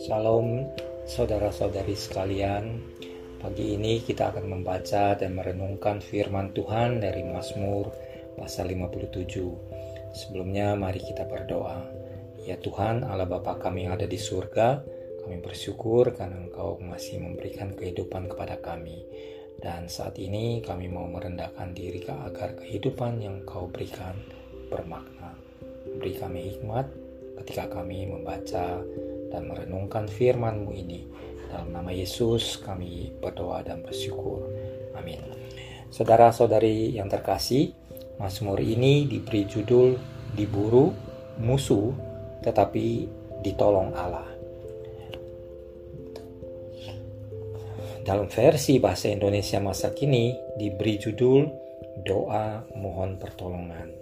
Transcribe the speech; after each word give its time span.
Shalom 0.00 0.64
saudara-saudari 1.04 1.92
sekalian. 1.92 2.80
Pagi 3.36 3.76
ini 3.76 4.00
kita 4.00 4.32
akan 4.32 4.48
membaca 4.48 5.12
dan 5.12 5.36
merenungkan 5.36 6.00
firman 6.00 6.56
Tuhan 6.56 7.04
dari 7.04 7.20
Mazmur 7.20 7.92
pasal 8.32 8.72
57 8.72 10.16
Sebelumnya 10.16 10.72
mari 10.72 11.04
kita 11.04 11.28
berdoa. 11.28 11.84
Ya 12.48 12.56
Tuhan 12.56 13.04
Allah 13.04 13.28
Bapa 13.28 13.60
kami 13.60 13.84
yang 13.84 14.00
ada 14.00 14.08
di 14.08 14.16
surga 14.16 14.80
Kami 15.20 15.36
bersyukur 15.44 16.16
karena 16.16 16.48
Engkau 16.48 16.80
masih 16.80 17.20
memberikan 17.20 17.76
kehidupan 17.76 18.32
kepada 18.32 18.56
kami. 18.56 19.04
Dan 19.60 19.92
saat 19.92 20.16
ini 20.16 20.64
kami 20.64 20.88
mau 20.88 21.04
merendahkan 21.12 21.76
diri 21.76 22.08
agar 22.08 22.56
kehidupan 22.56 23.20
yang 23.20 23.44
Kau 23.44 23.68
berikan 23.68 24.16
bermakna 24.72 25.19
Beri 26.00 26.16
kami 26.16 26.40
hikmat 26.48 26.88
ketika 27.44 27.68
kami 27.68 28.08
membaca 28.08 28.80
dan 29.28 29.42
merenungkan 29.44 30.08
firman-Mu 30.08 30.72
ini. 30.72 31.04
Dalam 31.52 31.76
nama 31.76 31.92
Yesus 31.92 32.56
kami 32.56 33.12
berdoa 33.20 33.60
dan 33.60 33.84
bersyukur. 33.84 34.48
Amin. 34.96 35.20
Saudara-saudari 35.92 36.96
yang 36.96 37.12
terkasih, 37.12 37.76
Mazmur 38.16 38.64
ini 38.64 39.04
diberi 39.04 39.44
judul 39.44 40.00
diburu 40.32 40.88
musuh 41.36 41.92
tetapi 42.40 43.04
ditolong 43.44 43.92
Allah. 43.92 44.24
Dalam 48.00 48.32
versi 48.32 48.80
bahasa 48.80 49.12
Indonesia 49.12 49.60
masa 49.60 49.92
kini 49.92 50.32
diberi 50.56 50.96
judul 50.96 51.44
doa 52.00 52.64
mohon 52.72 53.20
pertolongan. 53.20 53.99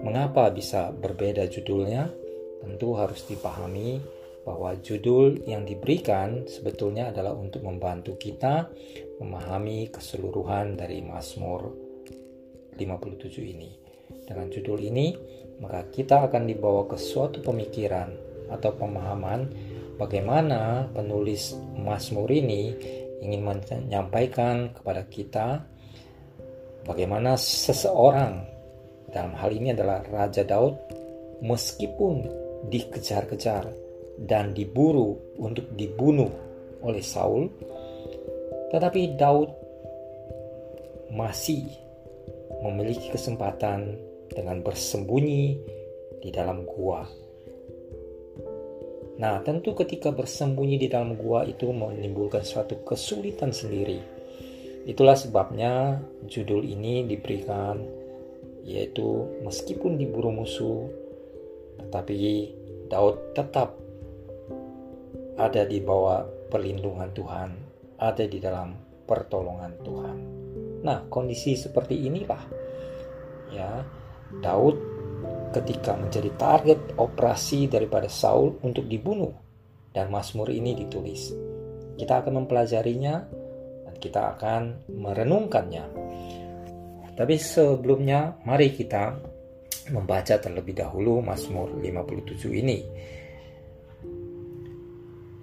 Mengapa 0.00 0.48
bisa 0.48 0.88
berbeda 0.88 1.44
judulnya? 1.44 2.08
Tentu 2.60 2.96
harus 2.96 3.24
dipahami 3.28 4.00
bahwa 4.44 4.72
judul 4.80 5.44
yang 5.44 5.68
diberikan 5.68 6.48
sebetulnya 6.48 7.12
adalah 7.12 7.36
untuk 7.36 7.60
membantu 7.60 8.16
kita 8.16 8.68
memahami 9.20 9.92
keseluruhan 9.92 10.80
dari 10.80 11.04
Mazmur 11.04 11.68
57 12.80 13.44
ini. 13.44 13.70
Dengan 14.24 14.48
judul 14.48 14.80
ini, 14.88 15.12
maka 15.60 15.84
kita 15.92 16.32
akan 16.32 16.48
dibawa 16.48 16.88
ke 16.88 16.96
suatu 16.96 17.44
pemikiran 17.44 18.08
atau 18.48 18.72
pemahaman 18.72 19.52
bagaimana 20.00 20.88
penulis 20.96 21.52
Mazmur 21.76 22.32
ini 22.32 22.72
ingin 23.20 23.44
menyampaikan 23.44 24.72
kepada 24.72 25.04
kita 25.04 25.60
bagaimana 26.88 27.36
seseorang 27.36 28.59
dalam 29.10 29.34
hal 29.34 29.50
ini 29.50 29.74
adalah 29.74 30.02
Raja 30.06 30.46
Daud 30.46 30.78
meskipun 31.42 32.26
dikejar-kejar 32.70 33.70
dan 34.20 34.52
diburu 34.52 35.16
untuk 35.40 35.72
dibunuh 35.74 36.28
oleh 36.84 37.00
Saul, 37.00 37.48
tetapi 38.72 39.16
Daud 39.16 39.50
masih 41.10 41.66
memiliki 42.60 43.10
kesempatan 43.10 43.96
dengan 44.30 44.60
bersembunyi 44.62 45.58
di 46.20 46.28
dalam 46.30 46.62
gua. 46.68 47.02
Nah, 49.20 49.36
tentu 49.44 49.76
ketika 49.76 50.12
bersembunyi 50.12 50.80
di 50.80 50.88
dalam 50.88 51.16
gua 51.16 51.44
itu 51.44 51.68
menimbulkan 51.68 52.40
suatu 52.40 52.80
kesulitan 52.84 53.52
sendiri. 53.52 54.00
Itulah 54.88 55.12
sebabnya 55.12 56.00
judul 56.24 56.64
ini 56.64 57.04
diberikan 57.04 57.84
yaitu 58.64 59.40
meskipun 59.44 59.96
diburu 59.96 60.30
musuh 60.32 60.88
tetapi 61.80 62.14
Daud 62.90 63.32
tetap 63.32 63.78
ada 65.40 65.64
di 65.64 65.80
bawah 65.80 66.20
perlindungan 66.52 67.08
Tuhan, 67.16 67.50
ada 67.96 68.24
di 68.28 68.36
dalam 68.36 68.76
pertolongan 69.08 69.72
Tuhan. 69.80 70.18
Nah, 70.84 71.08
kondisi 71.08 71.56
seperti 71.56 72.04
inilah 72.04 72.42
ya 73.50 73.82
Daud 74.38 74.76
ketika 75.50 75.98
menjadi 75.98 76.30
target 76.38 76.80
operasi 76.94 77.66
daripada 77.66 78.06
Saul 78.06 78.60
untuk 78.62 78.86
dibunuh 78.86 79.34
dan 79.90 80.12
Mazmur 80.12 80.46
ini 80.54 80.78
ditulis. 80.78 81.34
Kita 81.98 82.22
akan 82.22 82.44
mempelajarinya 82.44 83.14
dan 83.88 83.94
kita 83.98 84.38
akan 84.38 84.86
merenungkannya. 84.94 85.84
Tapi 87.16 87.34
sebelumnya 87.36 88.38
mari 88.46 88.72
kita 88.72 89.16
membaca 89.90 90.38
terlebih 90.38 90.76
dahulu 90.76 91.20
Mazmur 91.20 91.76
57 91.80 92.48
ini 92.52 92.78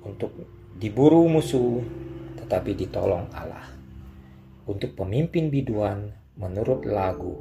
untuk 0.08 0.32
diburu 0.80 1.28
musuh 1.28 1.84
tetapi 2.40 2.72
ditolong 2.80 3.28
Allah. 3.36 3.68
Untuk 4.68 4.96
pemimpin 4.96 5.52
biduan 5.52 6.12
menurut 6.40 6.88
lagu, 6.88 7.36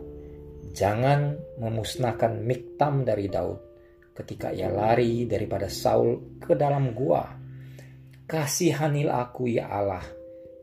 jangan 0.75 1.35
memusnahkan 1.59 2.39
Miktam 2.43 3.07
dari 3.07 3.27
Daud 3.31 3.59
ketika 4.15 4.51
ia 4.51 4.71
lari 4.71 5.27
daripada 5.27 5.71
Saul 5.71 6.39
ke 6.39 6.55
dalam 6.59 6.95
gua. 6.95 7.23
Kasihanilah 8.27 9.31
aku 9.31 9.47
ya 9.47 9.71
Allah, 9.71 10.03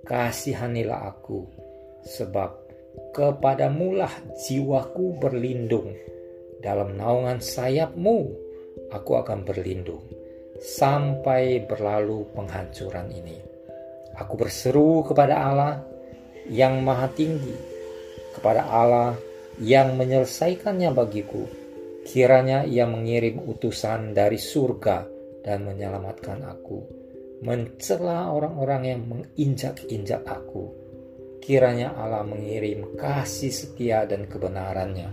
kasihanilah 0.03 1.07
aku, 1.07 1.47
sebab 2.03 2.62
kepadamulah 3.14 4.12
jiwaku 4.46 5.18
berlindung. 5.22 5.94
Dalam 6.64 6.96
naungan 6.96 7.44
sayapmu 7.44 8.18
aku 8.90 9.12
akan 9.20 9.44
berlindung 9.44 10.04
sampai 10.64 11.68
berlalu 11.68 12.24
penghancuran 12.31 13.12
ini. 13.12 13.38
Aku 14.16 14.38
berseru 14.38 15.04
kepada 15.04 15.36
Allah 15.36 15.74
yang 16.48 16.80
maha 16.86 17.09
tinggi, 17.12 17.54
kepada 18.38 18.64
Allah 18.70 19.18
yang 19.60 19.98
menyelesaikannya 20.00 20.94
bagiku. 20.94 21.44
Kiranya 22.04 22.68
ia 22.68 22.84
mengirim 22.84 23.40
utusan 23.48 24.12
dari 24.12 24.36
surga 24.36 25.08
dan 25.44 25.64
menyelamatkan 25.64 26.44
aku, 26.44 26.84
mencela 27.44 28.28
orang-orang 28.31 28.81
yang 28.84 29.02
menginjak-injak 29.08 30.24
aku. 30.28 30.83
Kiranya 31.44 31.92
Allah 32.00 32.24
mengirim 32.24 32.96
kasih 32.96 33.52
setia 33.52 34.08
dan 34.08 34.31
kebenarannya. 34.31 35.12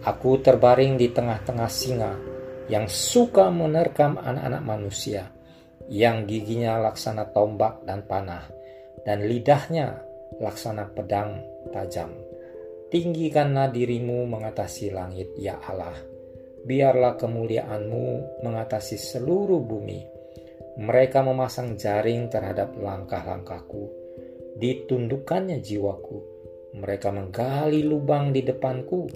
Aku 0.00 0.40
terbaring 0.40 0.96
di 0.96 1.12
tengah-tengah 1.12 1.68
singa, 1.68 2.16
yang 2.72 2.88
suka 2.88 3.52
menerkam 3.52 4.16
anak-anak 4.16 4.64
manusia, 4.64 5.28
yang 5.92 6.24
giginya 6.24 6.80
laksana 6.80 7.28
tombak 7.36 7.84
dan 7.84 8.08
panah, 8.08 8.48
dan 9.04 9.28
lidahnya 9.28 10.00
laksana 10.40 10.88
pedang 10.88 11.44
tajam. 11.68 12.16
Tinggikanlah 12.88 13.68
dirimu 13.68 14.24
mengatasi 14.24 14.88
langit, 14.88 15.36
ya 15.36 15.60
Allah. 15.60 16.00
Biarlah 16.64 17.20
kemuliaanmu 17.20 18.40
mengatasi 18.40 18.96
seluruh 18.96 19.60
bumi. 19.60 20.00
Mereka 20.80 21.20
memasang 21.20 21.76
jaring 21.76 22.32
terhadap 22.32 22.72
langkah-langkahku. 22.72 24.05
Ditundukkannya 24.56 25.60
jiwaku. 25.60 26.18
Mereka 26.76 27.12
menggali 27.12 27.84
lubang 27.84 28.32
di 28.32 28.40
depanku, 28.40 29.08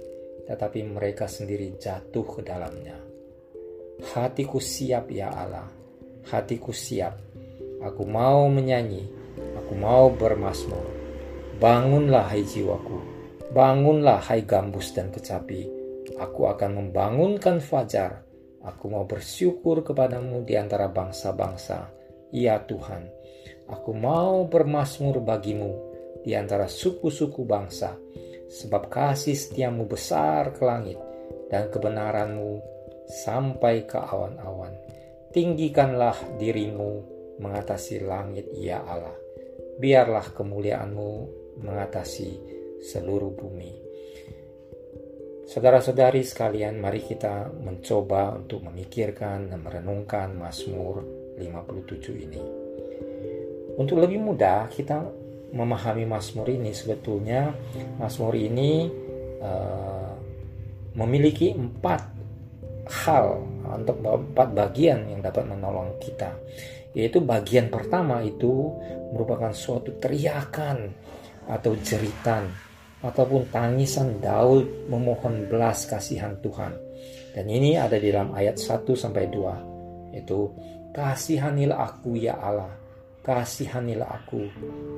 tetapi 0.45 0.85
mereka 0.85 1.25
sendiri 1.25 1.77
jatuh 1.77 2.25
ke 2.25 2.41
dalamnya. 2.45 2.97
Hatiku 4.01 4.57
siap 4.57 5.13
ya 5.13 5.29
Allah, 5.29 5.69
hatiku 6.29 6.73
siap. 6.73 7.17
Aku 7.81 8.05
mau 8.05 8.49
menyanyi, 8.49 9.05
aku 9.57 9.73
mau 9.77 10.09
bermasmur. 10.13 10.85
Bangunlah 11.61 12.33
hai 12.33 12.41
jiwaku, 12.41 12.97
bangunlah 13.53 14.21
hai 14.25 14.41
gambus 14.41 14.93
dan 14.93 15.13
kecapi. 15.13 15.69
Aku 16.17 16.49
akan 16.49 16.81
membangunkan 16.81 17.61
fajar. 17.61 18.25
Aku 18.61 18.93
mau 18.93 19.09
bersyukur 19.09 19.81
kepadamu 19.81 20.45
di 20.45 20.53
antara 20.53 20.85
bangsa-bangsa. 20.85 22.00
Ya 22.31 22.63
Tuhan, 22.63 23.11
aku 23.67 23.91
mau 23.91 24.47
bermasmur 24.47 25.19
bagimu 25.19 25.75
di 26.23 26.31
antara 26.31 26.71
suku-suku 26.71 27.43
bangsa. 27.43 27.99
Sebab 28.51 28.91
kasih 28.91 29.35
setiamu 29.35 29.87
besar 29.87 30.55
ke 30.55 30.63
langit 30.63 30.99
dan 31.47 31.67
kebenaranmu 31.71 32.59
sampai 33.23 33.87
ke 33.87 33.99
awan-awan. 33.99 34.71
Tinggikanlah 35.31 36.15
dirimu 36.35 37.03
mengatasi 37.39 38.03
langit, 38.03 38.47
ya 38.55 38.83
Allah. 38.83 39.15
Biarlah 39.79 40.31
kemuliaanmu 40.35 41.11
mengatasi 41.63 42.29
seluruh 42.83 43.31
bumi. 43.35 43.71
Saudara-saudari 45.47 46.23
sekalian, 46.23 46.79
mari 46.79 47.03
kita 47.03 47.51
mencoba 47.51 48.39
untuk 48.39 48.67
memikirkan 48.67 49.51
dan 49.51 49.59
merenungkan 49.59 50.31
Mazmur 50.35 51.20
57 51.41 52.25
ini. 52.29 52.41
Untuk 53.81 53.97
lebih 53.97 54.21
mudah 54.21 54.69
kita 54.69 55.01
memahami 55.51 56.05
Mazmur 56.05 56.47
ini, 56.47 56.71
sebetulnya 56.71 57.51
Mazmur 57.97 58.37
ini 58.37 58.87
uh, 59.41 60.13
memiliki 60.95 61.55
empat 61.55 62.01
hal, 62.87 63.41
untuk 63.71 64.03
empat 64.03 64.51
bagian 64.51 65.07
yang 65.07 65.23
dapat 65.23 65.47
menolong 65.47 65.97
kita. 65.97 66.35
Yaitu 66.91 67.23
bagian 67.23 67.71
pertama 67.71 68.19
itu 68.19 68.75
merupakan 69.15 69.55
suatu 69.55 69.95
teriakan 69.95 70.91
atau 71.47 71.71
jeritan 71.79 72.51
ataupun 73.01 73.49
tangisan 73.49 74.19
Daud 74.21 74.91
memohon 74.91 75.47
belas 75.47 75.87
kasihan 75.87 76.37
Tuhan. 76.43 76.75
Dan 77.31 77.47
ini 77.47 77.79
ada 77.79 77.95
di 77.95 78.11
dalam 78.11 78.35
ayat 78.35 78.59
1 78.59 78.83
sampai 78.91 79.31
2. 79.31 80.19
Itu 80.19 80.51
kasihanilah 80.91 81.79
aku 81.79 82.19
ya 82.19 82.35
Allah, 82.35 82.71
kasihanilah 83.23 84.07
aku 84.07 84.47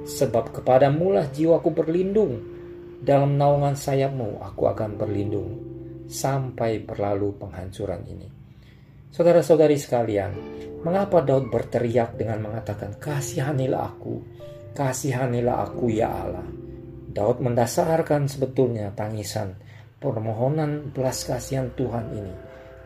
sebab 0.05 0.61
kepadamu 0.61 1.13
lah 1.15 1.29
jiwaku 1.29 1.69
berlindung. 1.73 2.51
Dalam 3.03 3.35
naungan 3.35 3.75
sayapmu 3.75 4.39
aku 4.39 4.63
akan 4.63 4.95
berlindung 4.95 5.59
sampai 6.07 6.79
berlalu 6.79 7.35
penghancuran 7.35 7.99
ini. 8.07 8.27
Saudara-saudari 9.11 9.75
sekalian, 9.75 10.31
mengapa 10.87 11.19
Daud 11.19 11.51
berteriak 11.51 12.15
dengan 12.15 12.47
mengatakan, 12.47 12.95
"Kasihanilah 12.95 13.81
aku, 13.83 14.23
kasihanilah 14.71 15.67
aku 15.67 15.91
ya 15.91 16.09
Allah"? 16.09 16.47
Daud 17.13 17.43
mendasarkan 17.45 18.25
sebetulnya 18.25 18.89
tangisan 18.95 19.53
permohonan 20.01 20.89
belas 20.89 21.27
kasihan 21.27 21.69
Tuhan 21.77 22.09
ini 22.09 22.33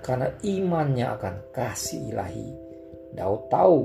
karena 0.04 0.28
imannya 0.44 1.06
akan 1.16 1.36
kasih 1.56 2.12
ilahi. 2.12 2.67
Daud 3.14 3.48
tahu 3.52 3.78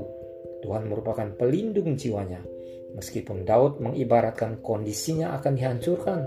Tuhan 0.63 0.87
merupakan 0.87 1.27
pelindung 1.35 1.95
jiwanya, 1.99 2.39
meskipun 2.95 3.43
Daud 3.43 3.83
mengibaratkan 3.83 4.63
kondisinya 4.63 5.35
akan 5.35 5.53
dihancurkan, 5.59 6.19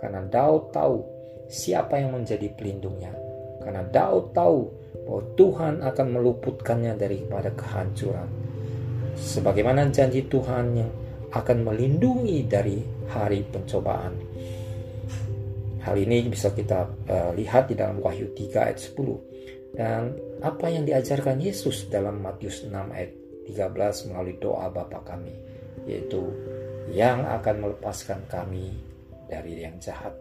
karena 0.00 0.20
Daud 0.28 0.72
tahu 0.72 1.00
siapa 1.48 2.00
yang 2.00 2.16
menjadi 2.16 2.52
pelindungnya. 2.52 3.12
Karena 3.62 3.86
Daud 3.86 4.34
tahu 4.34 4.58
bahwa 5.06 5.22
Tuhan 5.38 5.74
akan 5.86 6.06
meluputkannya 6.18 6.98
daripada 6.98 7.54
kehancuran. 7.54 8.28
Sebagaimana 9.14 9.86
janji 9.92 10.26
Tuhan 10.26 10.66
yang 10.74 10.90
akan 11.32 11.58
melindungi 11.64 12.44
dari 12.44 12.82
hari 13.08 13.44
pencobaan. 13.48 14.12
Hal 15.82 15.96
ini 15.98 16.28
bisa 16.30 16.54
kita 16.54 16.86
uh, 16.86 17.30
lihat 17.34 17.72
di 17.72 17.74
dalam 17.74 17.98
Wahyu 17.98 18.30
3 18.34 18.66
ayat 18.70 18.78
10. 18.78 19.74
Dan 19.74 20.14
apa 20.42 20.66
yang 20.68 20.82
diajarkan 20.82 21.38
Yesus 21.38 21.86
dalam 21.86 22.18
Matius 22.18 22.66
6 22.66 22.74
ayat 22.74 23.12
13 23.46 24.10
melalui 24.10 24.36
doa 24.42 24.66
Bapa 24.70 25.02
kami, 25.06 25.34
yaitu 25.86 26.30
yang 26.90 27.22
akan 27.26 27.62
melepaskan 27.62 28.26
kami 28.26 28.74
dari 29.30 29.62
yang 29.62 29.78
jahat. 29.78 30.12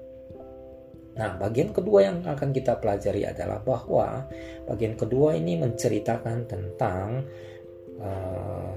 Nah, 1.11 1.35
bagian 1.35 1.75
kedua 1.75 2.07
yang 2.07 2.23
akan 2.23 2.55
kita 2.55 2.79
pelajari 2.79 3.27
adalah 3.27 3.59
bahwa 3.59 4.31
bagian 4.63 4.95
kedua 4.95 5.35
ini 5.35 5.59
menceritakan 5.59 6.47
tentang 6.47 7.27
uh, 7.99 8.71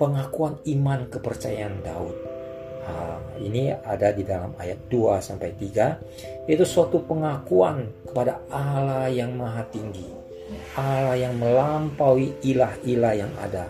pengakuan 0.00 0.56
iman 0.64 1.04
kepercayaan 1.12 1.84
Daud. 1.84 2.16
Nah, 2.84 3.20
ini 3.40 3.72
ada 3.72 4.12
di 4.12 4.24
dalam 4.24 4.56
ayat 4.56 4.88
2 4.88 5.20
sampai 5.20 5.52
3 5.56 6.48
yaitu 6.48 6.64
suatu 6.64 7.04
pengakuan 7.04 7.92
kepada 8.08 8.40
Allah 8.48 9.08
yang 9.12 9.36
maha 9.36 9.64
tinggi. 9.68 10.23
Allah 10.76 11.16
yang 11.16 11.40
melampaui 11.40 12.36
ilah-ilah 12.44 13.14
yang 13.16 13.32
ada. 13.40 13.64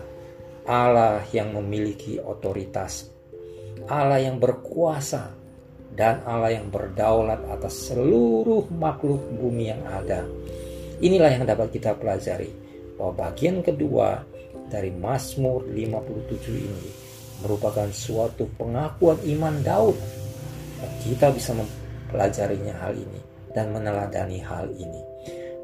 Allah 0.65 1.21
yang 1.31 1.53
memiliki 1.53 2.17
otoritas. 2.19 3.07
Allah 3.85 4.17
yang 4.17 4.41
berkuasa 4.41 5.29
dan 5.93 6.25
Allah 6.27 6.57
yang 6.57 6.67
berdaulat 6.73 7.39
atas 7.47 7.93
seluruh 7.93 8.67
makhluk 8.75 9.21
bumi 9.39 9.71
yang 9.71 9.83
ada. 9.87 10.25
Inilah 10.99 11.31
yang 11.31 11.45
dapat 11.47 11.71
kita 11.71 11.95
pelajari 11.95 12.51
bahwa 12.99 13.29
bagian 13.29 13.63
kedua 13.63 14.25
dari 14.67 14.91
Mazmur 14.91 15.69
57 15.69 16.51
ini 16.51 16.89
merupakan 17.45 17.87
suatu 17.93 18.49
pengakuan 18.57 19.19
iman 19.37 19.55
Daud. 19.63 19.97
Kita 21.05 21.31
bisa 21.31 21.53
mempelajarinya 21.55 22.73
hal 22.83 22.97
ini 22.97 23.21
dan 23.53 23.71
meneladani 23.71 24.39
hal 24.43 24.67
ini. 24.75 25.14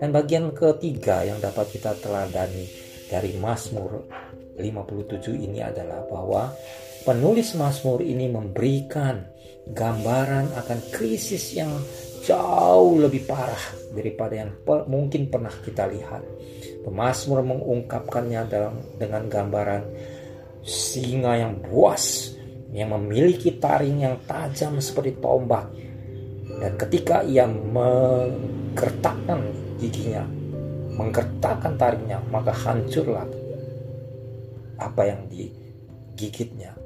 Dan 0.01 0.09
bagian 0.09 0.49
ketiga 0.49 1.21
yang 1.21 1.37
dapat 1.37 1.77
kita 1.77 1.93
teladani 2.01 2.65
dari 3.05 3.37
Mazmur 3.37 4.09
57 4.57 5.29
ini 5.37 5.61
adalah 5.61 6.01
bahwa 6.09 6.49
penulis 7.05 7.53
Mazmur 7.53 8.01
ini 8.01 8.25
memberikan 8.25 9.21
gambaran 9.69 10.57
akan 10.57 10.79
krisis 10.89 11.53
yang 11.53 11.69
jauh 12.25 12.97
lebih 12.97 13.29
parah 13.29 13.61
daripada 13.93 14.41
yang 14.41 14.49
mungkin 14.89 15.29
pernah 15.29 15.53
kita 15.61 15.85
lihat. 15.85 16.25
Pemasmur 16.81 17.45
mengungkapkannya 17.45 18.41
dalam 18.49 18.81
dengan 18.97 19.29
gambaran 19.29 19.85
singa 20.65 21.37
yang 21.37 21.61
buas 21.61 22.33
yang 22.73 22.89
memiliki 22.97 23.61
taring 23.61 24.01
yang 24.01 24.17
tajam 24.25 24.81
seperti 24.81 25.21
tombak 25.21 25.69
dan 26.61 26.77
ketika 26.77 27.25
ia 27.25 27.45
menggertakkan 27.45 29.60
giginya 29.81 30.21
menggertakkan 30.93 31.73
taringnya 31.81 32.21
maka 32.29 32.53
hancurlah 32.53 33.25
apa 34.77 35.01
yang 35.09 35.25
digigitnya 35.25 36.77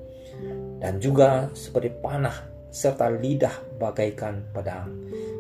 dan 0.79 0.99
juga 1.03 1.51
seperti 1.51 1.91
panah 1.99 2.55
serta 2.75 3.07
lidah 3.07 3.79
bagaikan 3.79 4.43
pedang. 4.51 4.91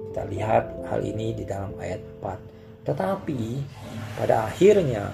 Kita 0.09 0.23
lihat 0.31 0.87
hal 0.87 1.03
ini 1.03 1.35
di 1.35 1.43
dalam 1.43 1.75
ayat 1.75 1.99
4. 2.23 2.87
Tetapi 2.87 3.41
pada 4.15 4.47
akhirnya 4.47 5.11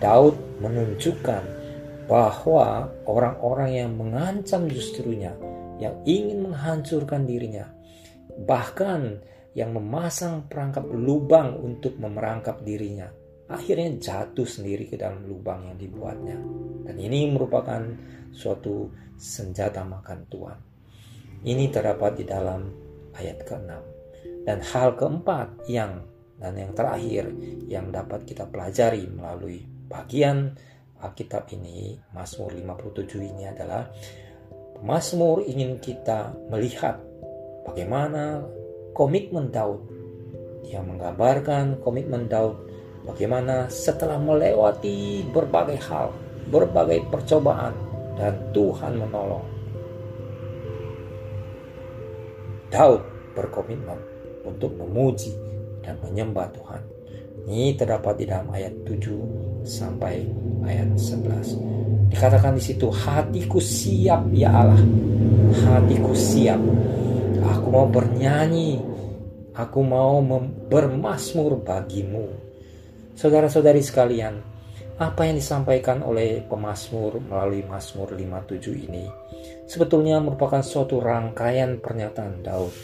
Daud 0.00 0.64
menunjukkan 0.64 1.44
bahwa 2.08 2.88
orang-orang 3.04 3.70
yang 3.84 3.92
mengancam 3.92 4.64
justrunya, 4.72 5.36
yang 5.76 5.92
ingin 6.08 6.48
menghancurkan 6.48 7.28
dirinya, 7.28 7.68
bahkan 8.48 9.20
yang 9.58 9.74
memasang 9.74 10.46
perangkap 10.46 10.86
lubang 10.86 11.58
untuk 11.58 11.98
memerangkap 11.98 12.62
dirinya, 12.62 13.10
akhirnya 13.50 13.98
jatuh 13.98 14.46
sendiri 14.46 14.86
ke 14.86 14.94
dalam 14.94 15.26
lubang 15.26 15.66
yang 15.66 15.74
dibuatnya. 15.74 16.38
Dan 16.86 16.94
ini 16.94 17.26
merupakan 17.26 17.82
suatu 18.30 18.86
senjata 19.18 19.82
makan 19.82 20.18
Tuhan. 20.30 20.58
Ini 21.42 21.64
terdapat 21.74 22.22
di 22.22 22.24
dalam 22.24 22.70
ayat 23.18 23.42
ke-6. 23.42 23.70
Dan 24.46 24.58
hal 24.62 24.94
keempat 24.94 25.66
yang 25.66 26.06
dan 26.38 26.54
yang 26.54 26.70
terakhir 26.70 27.34
yang 27.66 27.90
dapat 27.90 28.22
kita 28.22 28.46
pelajari 28.46 29.10
melalui 29.10 29.66
bagian 29.90 30.54
Alkitab 31.02 31.50
ini, 31.54 31.98
Mazmur 32.14 32.54
57 32.54 33.22
ini 33.22 33.46
adalah 33.50 33.86
Mazmur 34.82 35.42
ingin 35.46 35.82
kita 35.82 36.30
melihat 36.50 37.02
bagaimana 37.66 38.42
komitmen 38.98 39.54
Daud. 39.54 39.78
Dia 40.66 40.82
menggambarkan 40.82 41.78
komitmen 41.86 42.26
Daud 42.26 42.58
bagaimana 43.06 43.70
setelah 43.70 44.18
melewati 44.18 45.22
berbagai 45.30 45.78
hal, 45.86 46.10
berbagai 46.50 47.06
percobaan 47.06 47.72
dan 48.18 48.34
Tuhan 48.50 48.98
menolong 48.98 49.58
Daud 52.68 53.00
berkomitmen 53.32 53.96
untuk 54.44 54.76
memuji 54.76 55.32
dan 55.80 55.96
menyembah 56.04 56.52
Tuhan. 56.52 56.82
Ini 57.48 57.72
terdapat 57.80 58.20
di 58.20 58.24
dalam 58.28 58.52
ayat 58.52 58.76
7 58.84 59.64
sampai 59.64 60.20
ayat 60.68 60.92
11. 60.92 62.12
Dikatakan 62.12 62.60
di 62.60 62.62
situ, 62.62 62.92
hatiku 62.92 63.56
siap 63.56 64.28
ya 64.36 64.52
Allah. 64.52 64.84
Hatiku 65.64 66.12
siap. 66.12 66.60
Aku 67.38 67.68
mau 67.70 67.86
bernyanyi. 67.86 68.82
Aku 69.54 69.82
mau 69.82 70.22
bermasmur 70.70 71.58
bagimu. 71.62 72.30
Saudara-saudari 73.18 73.82
sekalian, 73.82 74.38
apa 74.98 75.30
yang 75.30 75.38
disampaikan 75.38 76.02
oleh 76.02 76.42
pemazmur 76.42 77.22
melalui 77.22 77.62
Mazmur 77.62 78.18
57 78.18 78.90
ini 78.90 79.06
sebetulnya 79.62 80.18
merupakan 80.18 80.58
suatu 80.58 80.98
rangkaian 80.98 81.78
pernyataan 81.78 82.42
Daud 82.42 82.74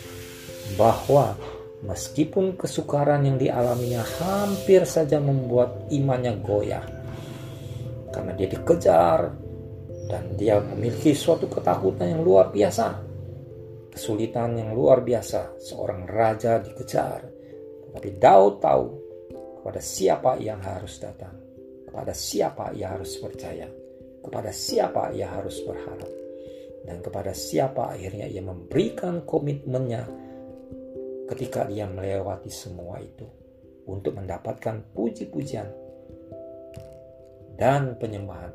bahwa 0.78 1.34
meskipun 1.82 2.54
kesukaran 2.54 3.26
yang 3.26 3.34
dialaminya 3.34 4.06
hampir 4.23 4.87
saja 4.87 5.18
membuat 5.18 5.90
imannya 5.90 6.38
goyah 6.38 6.87
karena 8.14 8.30
dia 8.38 8.46
dikejar 8.46 9.34
dan 10.06 10.23
dia 10.38 10.62
memiliki 10.62 11.18
suatu 11.18 11.50
ketakutan 11.50 12.14
yang 12.14 12.23
luar 12.23 12.54
biasa 12.54 13.13
kesulitan 13.94 14.58
yang 14.58 14.74
luar 14.74 15.06
biasa 15.06 15.62
seorang 15.62 16.04
raja 16.10 16.58
dikejar 16.58 17.22
tapi 17.94 18.18
Daud 18.18 18.58
tahu 18.58 18.86
kepada 19.62 19.80
siapa 19.80 20.36
yang 20.42 20.58
harus 20.58 20.98
datang 20.98 21.44
kepada 21.94 22.10
siapa 22.10 22.74
ia 22.74 22.90
harus 22.90 23.22
percaya, 23.22 23.70
kepada 24.18 24.50
siapa 24.50 25.14
ia 25.14 25.30
harus 25.30 25.62
berharap, 25.62 26.10
dan 26.82 26.98
kepada 26.98 27.30
siapa 27.30 27.94
akhirnya 27.94 28.26
ia 28.26 28.42
memberikan 28.42 29.22
komitmennya 29.22 30.02
ketika 31.30 31.70
dia 31.70 31.86
melewati 31.86 32.50
semua 32.50 32.98
itu. 32.98 33.30
untuk 33.84 34.16
mendapatkan 34.16 34.80
puji-pujian 34.96 35.68
dan 37.60 38.00
penyembahan 38.00 38.48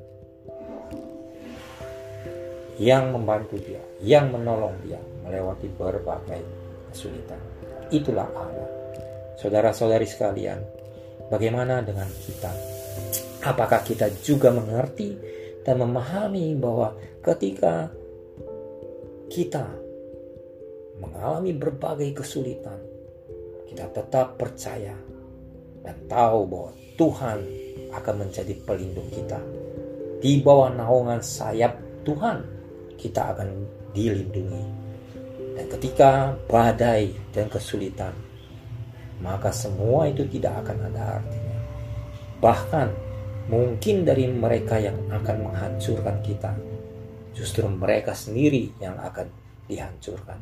yang 2.79 3.11
membantu 3.11 3.59
dia, 3.59 3.83
yang 3.99 4.31
menolong 4.31 4.73
dia 4.87 4.97
melewati 5.27 5.67
berbagai 5.75 6.41
kesulitan. 6.89 7.39
Itulah 7.91 8.27
Allah. 8.31 8.69
Saudara-saudari 9.35 10.07
sekalian, 10.07 10.63
bagaimana 11.27 11.83
dengan 11.83 12.07
kita? 12.07 12.51
Apakah 13.43 13.83
kita 13.83 14.07
juga 14.23 14.51
mengerti 14.51 15.15
dan 15.63 15.79
memahami 15.79 16.55
bahwa 16.55 16.95
ketika 17.23 17.91
kita 19.27 19.67
mengalami 20.99 21.55
berbagai 21.55 22.23
kesulitan, 22.23 22.79
kita 23.67 23.91
tetap 23.91 24.35
percaya 24.39 24.95
dan 25.83 25.95
tahu 26.07 26.39
bahwa 26.47 26.71
Tuhan 26.99 27.39
akan 27.95 28.15
menjadi 28.27 28.53
pelindung 28.67 29.07
kita. 29.07 29.39
Di 30.19 30.43
bawah 30.43 30.67
naungan 30.75 31.23
sayap 31.23 32.03
Tuhan, 32.03 32.58
kita 32.99 33.31
akan 33.31 33.49
dilindungi. 33.95 34.63
Dan 35.55 35.65
ketika 35.71 36.35
badai 36.51 37.15
dan 37.31 37.47
kesulitan, 37.47 38.11
maka 39.19 39.51
semua 39.51 40.07
itu 40.07 40.23
tidak 40.27 40.63
akan 40.67 40.91
ada 40.91 41.19
artinya. 41.19 41.59
Bahkan 42.39 42.87
mungkin 43.51 44.07
dari 44.07 44.27
mereka 44.27 44.79
yang 44.79 44.95
akan 45.11 45.37
menghancurkan 45.43 46.23
kita, 46.23 46.55
justru 47.35 47.67
mereka 47.67 48.15
sendiri 48.15 48.71
yang 48.79 48.95
akan 48.99 49.27
dihancurkan. 49.67 50.39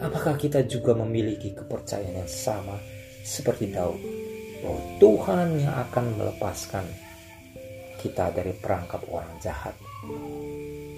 Apakah 0.00 0.38
kita 0.40 0.64
juga 0.64 0.96
memiliki 0.96 1.52
kepercayaan 1.52 2.24
yang 2.24 2.30
sama 2.30 2.80
seperti 3.20 3.68
Daud 3.68 4.00
bahwa 4.64 4.80
Tuhan 4.96 5.48
yang 5.60 5.74
akan 5.90 6.04
melepaskan 6.16 6.86
kita 8.00 8.32
dari 8.32 8.56
perangkap 8.56 9.04
orang 9.12 9.36
jahat? 9.44 9.76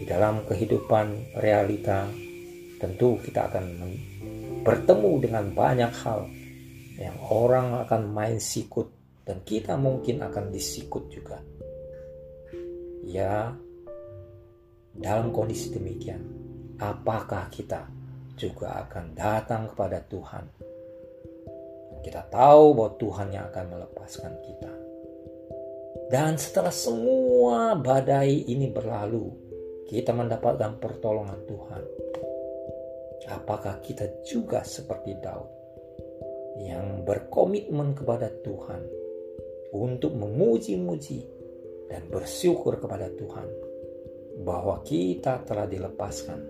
Di 0.02 0.10
dalam 0.10 0.42
kehidupan 0.42 1.38
realita, 1.38 2.10
tentu 2.82 3.22
kita 3.22 3.46
akan 3.46 3.86
bertemu 4.66 5.12
dengan 5.22 5.54
banyak 5.54 5.92
hal 6.02 6.26
yang 6.98 7.14
orang 7.30 7.86
akan 7.86 8.10
main 8.10 8.42
sikut 8.42 8.90
dan 9.22 9.46
kita 9.46 9.78
mungkin 9.78 10.26
akan 10.26 10.50
disikut 10.50 11.06
juga. 11.06 11.38
Ya, 13.06 13.54
dalam 14.90 15.30
kondisi 15.30 15.70
demikian, 15.70 16.26
apakah 16.82 17.46
kita 17.46 17.86
juga 18.34 18.82
akan 18.82 19.14
datang 19.14 19.70
kepada 19.70 20.02
Tuhan? 20.02 20.44
Kita 22.02 22.26
tahu 22.26 22.74
bahwa 22.74 22.98
Tuhan 22.98 23.28
yang 23.30 23.46
akan 23.54 23.66
melepaskan 23.70 24.34
kita. 24.42 24.72
Dan 26.10 26.34
setelah 26.34 26.74
semua 26.74 27.78
badai 27.78 28.50
ini 28.50 28.66
berlalu, 28.66 29.41
kita 29.92 30.16
mendapatkan 30.16 30.80
pertolongan 30.80 31.44
Tuhan. 31.44 31.82
Apakah 33.28 33.84
kita 33.84 34.24
juga 34.24 34.64
seperti 34.64 35.20
Daud? 35.20 35.62
yang 36.60 37.04
berkomitmen 37.08 37.96
kepada 37.96 38.28
Tuhan 38.44 38.82
untuk 39.72 40.12
memuji-muji 40.12 41.20
dan 41.88 42.04
bersyukur 42.12 42.76
kepada 42.76 43.08
Tuhan 43.08 43.48
bahwa 44.44 44.80
kita 44.84 45.44
telah 45.48 45.64
dilepaskan 45.64 46.40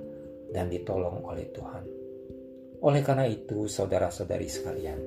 dan 0.51 0.67
ditolong 0.67 1.23
oleh 1.23 1.47
Tuhan. 1.51 1.85
Oleh 2.83 3.03
karena 3.07 3.31
itu, 3.31 3.71
saudara-saudari 3.71 4.49
sekalian, 4.51 5.01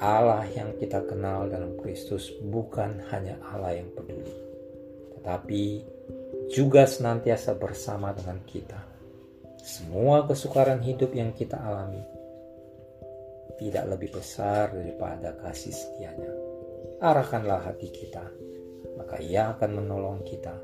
Allah 0.00 0.44
yang 0.52 0.76
kita 0.76 1.04
kenal 1.04 1.48
dalam 1.52 1.76
Kristus 1.80 2.32
bukan 2.40 3.00
hanya 3.12 3.36
Allah 3.44 3.76
yang 3.76 3.92
peduli, 3.92 4.32
tetapi 5.20 5.64
juga 6.52 6.86
senantiasa 6.86 7.58
bersama 7.58 8.14
dengan 8.14 8.42
kita. 8.46 8.80
Semua 9.60 10.22
kesukaran 10.24 10.78
hidup 10.78 11.10
yang 11.10 11.34
kita 11.34 11.58
alami 11.58 12.16
tidak 13.56 13.84
lebih 13.88 14.20
besar 14.20 14.72
daripada 14.72 15.32
kasih 15.40 15.72
setianya. 15.72 16.32
Arahkanlah 17.00 17.64
hati 17.64 17.88
kita, 17.88 18.24
maka 18.96 19.20
ia 19.20 19.52
akan 19.56 19.80
menolong 19.82 20.20
kita. 20.24 20.56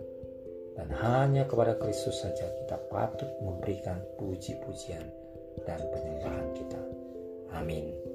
Dan 0.73 0.89
hanya 1.05 1.45
kepada 1.45 1.77
Kristus 1.77 2.25
saja 2.25 2.49
kita 2.49 2.81
patut 2.89 3.29
memberikan 3.45 4.01
puji-pujian 4.17 5.05
dan 5.69 5.81
penyembahan 5.93 6.49
kita. 6.57 6.81
Amin. 7.53 8.12